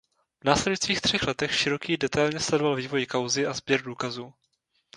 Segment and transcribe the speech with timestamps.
[0.41, 4.33] V následujících třech letech Široký detailně sledoval vývoj kauzy a sběr důkazů.